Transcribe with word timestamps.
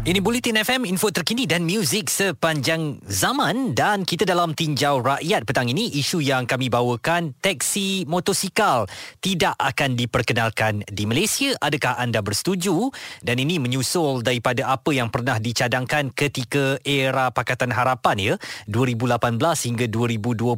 Ini 0.00 0.16
Bulletin 0.24 0.56
FM, 0.56 0.88
info 0.88 1.12
terkini 1.12 1.44
dan 1.44 1.68
muzik 1.68 2.08
sepanjang 2.08 3.04
zaman 3.04 3.76
dan 3.76 4.00
kita 4.08 4.24
dalam 4.24 4.56
tinjau 4.56 5.04
rakyat 5.04 5.44
petang 5.44 5.68
ini 5.68 5.92
isu 5.92 6.24
yang 6.24 6.48
kami 6.48 6.72
bawakan 6.72 7.36
taksi 7.36 8.08
motosikal 8.08 8.88
tidak 9.20 9.52
akan 9.60 10.00
diperkenalkan 10.00 10.88
di 10.88 11.04
Malaysia. 11.04 11.52
Adakah 11.60 12.00
anda 12.00 12.24
bersetuju? 12.24 12.88
Dan 13.20 13.44
ini 13.44 13.60
menyusul 13.60 14.24
daripada 14.24 14.72
apa 14.72 14.88
yang 14.88 15.12
pernah 15.12 15.36
dicadangkan 15.36 16.16
ketika 16.16 16.80
era 16.80 17.28
Pakatan 17.28 17.68
Harapan 17.68 18.16
ya 18.16 18.34
2018 18.72 19.20
hingga 19.68 19.84
2020 19.84 20.48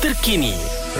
terkini 0.00 0.54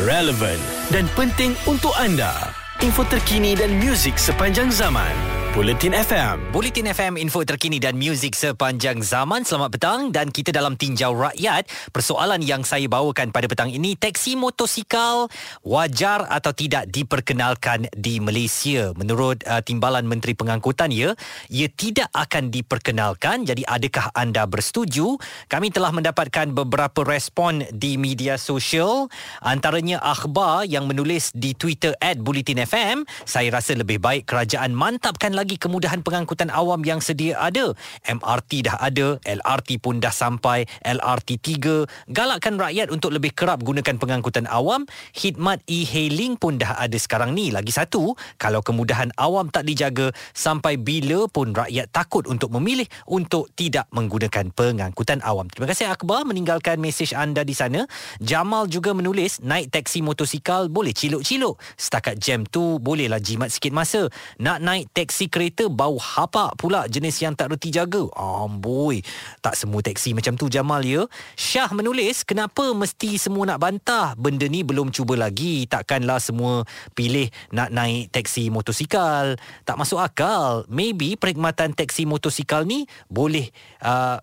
relevant 0.05 0.61
dan 0.93 1.07
penting 1.15 1.55
untuk 1.71 1.93
anda. 1.97 2.53
Info 2.85 3.07
terkini 3.09 3.57
dan 3.57 3.73
muzik 3.81 4.21
sepanjang 4.21 4.69
zaman 4.69 5.46
Bulletin 5.57 5.97
FM. 5.97 6.53
Bulletin 6.53 6.85
FM 6.93 7.17
info 7.17 7.41
terkini 7.41 7.81
dan 7.81 7.97
muzik 7.97 8.37
sepanjang 8.37 9.01
zaman. 9.01 9.41
Selamat 9.41 9.73
petang 9.73 10.01
dan 10.13 10.29
kita 10.29 10.53
dalam 10.53 10.77
tinjau 10.77 11.17
rakyat. 11.17 11.65
Persoalan 11.97 12.45
yang 12.45 12.61
saya 12.61 12.85
bawakan 12.93 13.33
pada 13.33 13.49
petang 13.49 13.73
ini, 13.73 13.97
teksi 13.97 14.37
motosikal 14.37 15.33
wajar 15.65 16.29
atau 16.29 16.53
tidak 16.53 16.93
diperkenalkan 16.93 17.89
di 17.97 18.21
Malaysia. 18.21 18.93
Menurut 19.01 19.41
uh, 19.49 19.65
Timbalan 19.65 20.05
Menteri 20.05 20.37
Pengangkutan 20.37 20.93
ya, 20.93 21.17
ia 21.49 21.73
tidak 21.73 22.13
akan 22.13 22.53
diperkenalkan. 22.53 23.49
Jadi 23.49 23.65
adakah 23.65 24.13
anda 24.13 24.45
bersetuju? 24.45 25.17
Kami 25.49 25.73
telah 25.73 25.89
mendapatkan 25.89 26.53
beberapa 26.53 27.01
respon 27.01 27.65
di 27.73 27.97
media 27.97 28.37
sosial. 28.37 29.09
Antaranya 29.41 30.05
akhbar 30.05 30.69
yang 30.69 30.85
menulis 30.85 31.33
di 31.33 31.57
Twitter 31.57 31.97
at 32.05 32.21
Bulletin 32.21 32.61
FM. 32.61 33.09
Saya 33.25 33.49
rasa 33.57 33.73
lebih 33.73 34.05
baik 34.05 34.29
kerajaan 34.29 34.77
mantapkan 34.77 35.33
lagi 35.33 35.46
lagi 35.47 35.63
kemudahan 35.63 36.03
pengangkutan 36.03 36.51
awam 36.51 36.83
yang 36.83 36.99
sedia 36.99 37.39
ada. 37.39 37.71
MRT 38.03 38.67
dah 38.67 38.83
ada, 38.83 39.15
LRT 39.23 39.79
pun 39.79 40.03
dah 40.03 40.11
sampai, 40.11 40.67
LRT 40.83 41.39
3. 41.39 42.11
Galakkan 42.11 42.59
rakyat 42.59 42.91
untuk 42.91 43.15
lebih 43.15 43.31
kerap 43.31 43.63
gunakan 43.63 43.95
pengangkutan 43.95 44.51
awam. 44.51 44.91
Khidmat 45.15 45.63
e-hailing 45.71 46.35
pun 46.35 46.59
dah 46.59 46.75
ada 46.75 46.99
sekarang 46.99 47.31
ni. 47.31 47.55
Lagi 47.55 47.71
satu, 47.71 48.19
kalau 48.43 48.59
kemudahan 48.59 49.15
awam 49.15 49.47
tak 49.47 49.71
dijaga, 49.71 50.11
sampai 50.35 50.83
bila 50.83 51.31
pun 51.31 51.55
rakyat 51.55 51.95
takut 51.95 52.27
untuk 52.27 52.51
memilih 52.59 52.91
untuk 53.07 53.47
tidak 53.55 53.87
menggunakan 53.95 54.51
pengangkutan 54.51 55.23
awam. 55.23 55.47
Terima 55.47 55.71
kasih 55.71 55.95
Akbar 55.95 56.27
meninggalkan 56.27 56.83
mesej 56.83 57.15
anda 57.15 57.47
di 57.47 57.55
sana. 57.55 57.87
Jamal 58.19 58.67
juga 58.67 58.99
menulis, 58.99 59.39
naik 59.47 59.71
teksi 59.71 60.03
motosikal 60.03 60.67
boleh 60.67 60.91
ciluk-ciluk. 60.91 61.55
Setakat 61.79 62.19
jam 62.19 62.43
tu 62.43 62.83
bolehlah 62.83 63.23
jimat 63.23 63.55
sikit 63.55 63.71
masa. 63.71 64.11
Nak 64.43 64.59
naik 64.59 64.91
teksi 64.91 65.31
kereta 65.37 65.69
bau 65.69 66.01
hapak 66.01 66.57
pula 66.57 66.89
jenis 66.89 67.21
yang 67.21 67.37
tak 67.37 67.53
reti 67.53 67.69
jaga. 67.69 68.09
Amboi, 68.17 69.05
tak 69.45 69.53
semua 69.53 69.85
teksi 69.85 70.17
macam 70.17 70.33
tu 70.41 70.49
Jamal 70.49 70.81
ya. 70.81 71.05
Syah 71.37 71.69
menulis, 71.77 72.25
kenapa 72.25 72.73
mesti 72.73 73.21
semua 73.21 73.45
nak 73.45 73.61
bantah? 73.61 74.17
Benda 74.17 74.49
ni 74.49 74.65
belum 74.65 74.89
cuba 74.89 75.13
lagi. 75.21 75.69
Takkanlah 75.69 76.25
semua 76.25 76.65
pilih 76.97 77.29
nak 77.53 77.69
naik 77.69 78.09
teksi 78.17 78.49
motosikal. 78.49 79.37
Tak 79.69 79.77
masuk 79.77 80.01
akal. 80.01 80.65
Maybe 80.73 81.21
perkhidmatan 81.21 81.77
teksi 81.77 82.09
motosikal 82.09 82.65
ni 82.65 82.89
boleh... 83.13 83.53
Uh, 83.85 84.17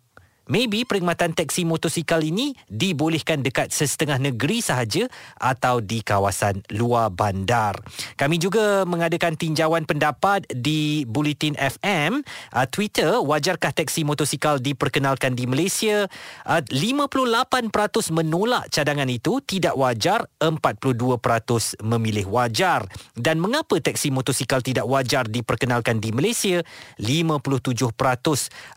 Maybe 0.53 0.85
perkhidmatan 0.85 1.33
teksi 1.33 1.65
motosikal 1.65 2.21
ini 2.21 2.53
dibolehkan 2.69 3.41
dekat 3.41 3.73
sesetengah 3.73 4.21
negeri 4.21 4.61
sahaja 4.61 5.09
atau 5.41 5.81
di 5.81 6.05
kawasan 6.05 6.61
luar 6.69 7.09
bandar. 7.09 7.73
Kami 8.13 8.37
juga 8.37 8.85
mengadakan 8.85 9.33
tinjauan 9.33 9.89
pendapat 9.89 10.45
di 10.53 11.09
Bulletin 11.09 11.57
FM. 11.57 12.21
Uh, 12.53 12.69
Twitter, 12.69 13.17
wajarkah 13.17 13.73
teksi 13.73 14.05
motosikal 14.05 14.61
diperkenalkan 14.61 15.33
di 15.33 15.49
Malaysia? 15.49 16.05
Uh, 16.45 16.61
58% 16.69 18.13
menolak 18.13 18.69
cadangan 18.69 19.09
itu, 19.09 19.41
tidak 19.41 19.73
wajar, 19.73 20.29
42% 20.37 21.81
memilih 21.81 22.29
wajar. 22.29 22.85
Dan 23.17 23.41
mengapa 23.41 23.81
teksi 23.81 24.13
motosikal 24.13 24.61
tidak 24.61 24.85
wajar 24.85 25.25
diperkenalkan 25.25 25.97
di 25.97 26.13
Malaysia? 26.13 26.61
57% 27.01 27.73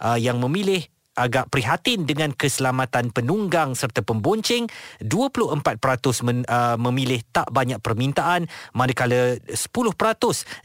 uh, 0.01 0.17
yang 0.17 0.41
memilih 0.41 0.96
agak 1.17 1.49
prihatin 1.49 2.05
dengan 2.05 2.31
keselamatan 2.37 3.09
penunggang 3.11 3.73
serta 3.73 4.05
pembonceng. 4.05 4.69
24% 5.01 6.21
men, 6.23 6.45
uh, 6.47 6.77
memilih 6.77 7.25
tak 7.33 7.49
banyak 7.49 7.81
permintaan 7.81 8.45
manakala 8.77 9.41
10% 9.49 9.57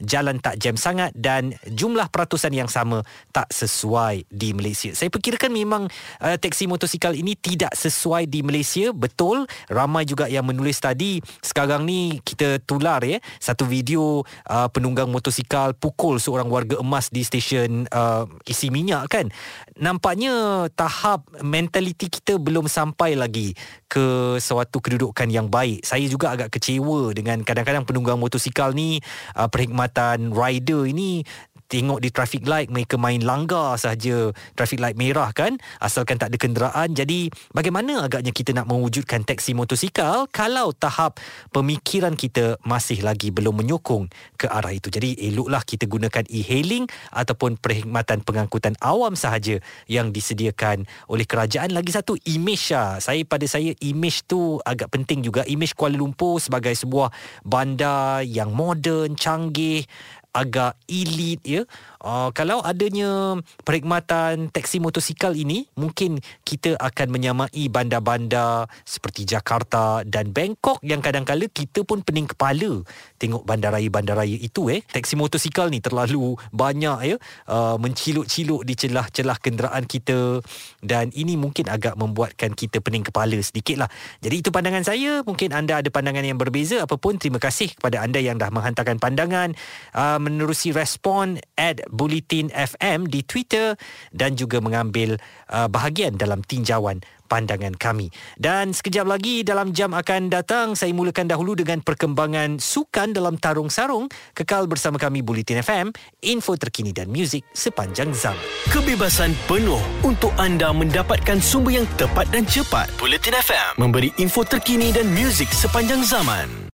jalan 0.03 0.37
tak 0.43 0.59
jam 0.59 0.75
sangat 0.75 1.15
dan 1.15 1.55
jumlah 1.63 2.11
peratusan 2.11 2.51
yang 2.51 2.67
sama 2.67 3.07
tak 3.31 3.47
sesuai 3.49 4.27
di 4.27 4.51
Malaysia. 4.51 4.91
Saya 4.91 5.07
perkirakan 5.07 5.51
memang 5.55 5.83
uh, 6.19 6.35
teksi 6.35 6.67
motosikal 6.67 7.15
ini 7.15 7.39
tidak 7.39 7.71
sesuai 7.73 8.27
di 8.27 8.43
Malaysia. 8.43 8.91
Betul 8.91 9.47
ramai 9.71 10.03
juga 10.03 10.27
yang 10.27 10.43
menulis 10.43 10.83
tadi 10.83 11.23
sekarang 11.39 11.87
ni 11.87 12.19
kita 12.19 12.59
tular 12.67 12.99
ya. 13.07 13.23
Satu 13.39 13.63
video 13.63 14.27
uh, 14.51 14.67
penunggang 14.67 15.07
motosikal 15.07 15.71
pukul 15.71 16.19
seorang 16.19 16.51
warga 16.51 16.75
emas 16.83 17.07
di 17.07 17.23
stesen 17.23 17.87
uh, 17.87 18.27
isi 18.43 18.67
minyak 18.67 19.07
kan. 19.07 19.31
Nampaknya 19.79 20.40
tahap 20.75 21.25
mentaliti 21.41 22.07
kita 22.07 22.37
belum 22.37 22.69
sampai 22.69 23.17
lagi 23.17 23.53
ke 23.91 24.37
suatu 24.39 24.79
kedudukan 24.79 25.27
yang 25.27 25.51
baik. 25.51 25.83
Saya 25.83 26.07
juga 26.07 26.31
agak 26.31 26.55
kecewa 26.55 27.11
dengan 27.11 27.43
kadang-kadang 27.43 27.83
penunggang 27.83 28.15
motosikal 28.15 28.71
ni 28.71 29.03
uh, 29.35 29.51
perkhidmatan 29.51 30.31
rider 30.31 30.87
ini 30.87 31.27
tengok 31.71 32.03
di 32.03 32.11
traffic 32.11 32.43
light 32.43 32.67
mereka 32.67 32.99
main 32.99 33.23
langgar 33.23 33.79
saja 33.79 34.35
traffic 34.59 34.83
light 34.83 34.99
merah 34.99 35.31
kan? 35.31 35.55
Asalkan 35.79 36.19
tak 36.19 36.35
ada 36.35 36.37
kenderaan. 36.37 36.91
Jadi 36.91 37.31
bagaimana 37.55 38.11
agaknya 38.11 38.35
kita 38.35 38.51
nak 38.51 38.67
mewujudkan 38.67 39.23
teksi 39.23 39.55
motosikal 39.55 40.27
kalau 40.27 40.75
tahap 40.75 41.23
pemikiran 41.55 42.19
kita 42.19 42.59
masih 42.67 42.99
lagi 42.99 43.31
belum 43.31 43.63
menyokong 43.63 44.11
ke 44.35 44.51
arah 44.51 44.75
itu? 44.75 44.91
Jadi 44.91 45.15
eloklah 45.31 45.63
kita 45.63 45.87
gunakan 45.87 46.27
e-hailing 46.27 46.91
ataupun 47.15 47.55
perkhidmatan 47.55 48.27
pengangkutan 48.27 48.75
awam 48.83 49.15
sahaja 49.15 49.63
yang 49.87 50.11
disediakan 50.11 50.83
oleh 51.07 51.23
kerajaan. 51.23 51.71
Lagi 51.71 51.95
satu 51.95 52.19
image 52.27 52.75
lah. 52.75 52.99
saya 52.99 53.23
pada 53.23 53.47
saya 53.47 53.71
image 53.79 54.27
tu 54.27 54.59
agak 54.67 54.91
penting 54.91 55.23
juga. 55.23 55.47
Image 55.47 55.71
Kuala 55.77 55.95
Lumpur 55.95 56.43
sebagai 56.43 56.75
sebuah 56.75 57.13
bandar 57.47 58.27
yang 58.27 58.51
moden 58.51 59.15
canggih 59.15 59.87
agak 60.31 60.79
elit 60.87 61.39
ya. 61.43 61.63
Uh, 62.01 62.33
kalau 62.33 62.63
adanya 62.65 63.37
perkhidmatan 63.61 64.49
teksi 64.49 64.81
motosikal 64.81 65.35
ini 65.37 65.69
mungkin 65.77 66.17
kita 66.41 66.79
akan 66.81 67.07
menyamai 67.13 67.69
bandar-bandar 67.69 68.65
seperti 68.87 69.27
Jakarta 69.27 70.01
dan 70.07 70.33
Bangkok 70.33 70.81
yang 70.81 71.03
kadang-kala 71.03 71.45
kita 71.51 71.85
pun 71.85 72.01
pening 72.01 72.25
kepala 72.31 72.81
tengok 73.21 73.45
bandaraya-bandaraya 73.45 74.37
itu 74.39 74.71
eh. 74.73 74.81
Teksi 74.87 75.19
motosikal 75.19 75.69
ni 75.69 75.83
terlalu 75.83 76.33
banyak 76.49 76.97
ya. 77.05 77.15
Uh, 77.45 77.77
menciluk-ciluk 77.77 78.65
di 78.65 78.73
celah-celah 78.73 79.37
kenderaan 79.37 79.85
kita 79.85 80.41
dan 80.81 81.13
ini 81.13 81.37
mungkin 81.37 81.69
agak 81.69 81.93
membuatkan 81.99 82.55
kita 82.57 82.81
pening 82.81 83.05
kepala 83.05 83.33
sedikit 83.41 83.85
lah 83.85 83.89
jadi 84.21 84.35
itu 84.37 84.49
pandangan 84.53 84.85
saya. 84.85 85.25
Mungkin 85.25 85.49
anda 85.51 85.81
ada 85.81 85.89
pandangan 85.89 86.21
yang 86.21 86.37
berbeza 86.37 86.85
apapun 86.85 87.17
terima 87.17 87.41
kasih 87.41 87.73
kepada 87.73 88.05
anda 88.05 88.21
yang 88.21 88.37
dah 88.37 88.53
menghantarkan 88.53 89.01
pandangan. 89.01 89.57
Uh, 89.97 90.20
menerusi 90.21 90.69
respon 90.69 91.41
at 91.57 91.81
Bulletin 91.89 92.53
FM 92.53 93.09
di 93.09 93.25
Twitter 93.25 93.73
dan 94.13 94.37
juga 94.37 94.61
mengambil 94.61 95.17
uh, 95.49 95.65
bahagian 95.65 96.15
dalam 96.15 96.45
tinjauan 96.45 97.01
pandangan 97.31 97.71
kami. 97.79 98.11
Dan 98.35 98.75
sekejap 98.75 99.07
lagi 99.07 99.47
dalam 99.47 99.71
jam 99.71 99.95
akan 99.95 100.27
datang 100.27 100.75
saya 100.75 100.91
mulakan 100.91 101.31
dahulu 101.31 101.55
dengan 101.55 101.79
perkembangan 101.79 102.59
sukan 102.59 103.15
dalam 103.15 103.39
tarung 103.39 103.71
sarung. 103.71 104.11
Kekal 104.35 104.67
bersama 104.67 104.99
kami 104.99 105.23
Bulletin 105.23 105.63
FM, 105.63 105.95
info 106.27 106.59
terkini 106.59 106.91
dan 106.91 107.07
muzik 107.07 107.47
sepanjang 107.55 108.11
zaman. 108.11 108.43
Kebebasan 108.67 109.31
penuh 109.47 109.79
untuk 110.03 110.35
anda 110.35 110.75
mendapatkan 110.75 111.39
sumber 111.39 111.79
yang 111.79 111.87
tepat 111.95 112.27
dan 112.35 112.43
cepat. 112.43 112.91
Bulletin 112.99 113.39
FM 113.39 113.79
memberi 113.79 114.11
info 114.19 114.43
terkini 114.43 114.91
dan 114.91 115.07
muzik 115.15 115.47
sepanjang 115.55 116.03
zaman. 116.03 116.61